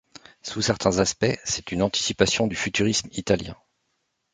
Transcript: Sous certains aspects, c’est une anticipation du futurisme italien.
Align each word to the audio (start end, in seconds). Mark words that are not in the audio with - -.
Sous 0.41 0.63
certains 0.63 0.97
aspects, 0.97 1.37
c’est 1.45 1.71
une 1.71 1.83
anticipation 1.83 2.47
du 2.47 2.55
futurisme 2.55 3.09
italien. 3.11 3.55